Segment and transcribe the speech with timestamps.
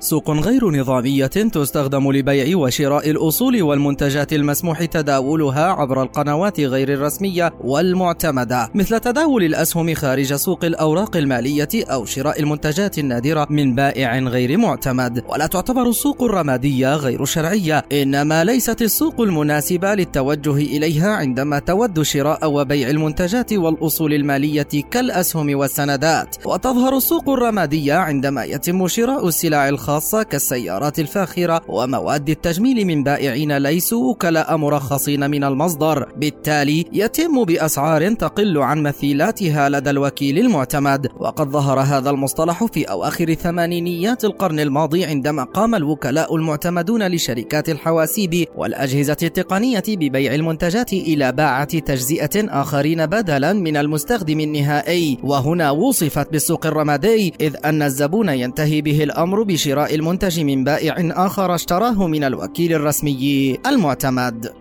[0.00, 8.70] سوق غير نظامية تستخدم لبيع وشراء الأصول والمنتجات المسموح تداولها عبر القنوات غير الرسمية والمعتمدة
[8.74, 15.24] مثل تداول الأسهم خارج سوق الأوراق المالية أو شراء المنتجات النادرة من بائع غير معتمد.
[15.28, 22.52] ولا تعتبر السوق الرمادية غير شرعية إنما ليست السوق المناسبة للتوجه إليها عندما تود شراء
[22.52, 26.36] وبيع المنتجات والأصول المالية كالأسهم والسندات.
[26.46, 33.56] وتظهر السوق الرمادية عندما يتم شراء السلع الخاصة الخاصة كالسيارات الفاخرة ومواد التجميل من بائعين
[33.56, 36.08] ليسوا وكلاء مرخصين من المصدر.
[36.16, 41.08] بالتالي يتم بأسعار تقل عن مثيلاتها لدى الوكيل المعتمد.
[41.20, 48.46] وقد ظهر هذا المصطلح في أواخر ثمانينيات القرن الماضي عندما قام الوكلاء المعتمدون لشركات الحواسيب
[48.56, 55.18] والأجهزة التقنية ببيع المنتجات إلى باعة تجزئة آخرين بدلا من المستخدم النهائي.
[55.22, 61.54] وهنا وصفت بالسوق الرمادي إذ أن الزبون ينتهي به الأمر بشراء المنتج من بائع آخر
[61.54, 64.59] اشتراه من الوكيل الرسمي المعتمد.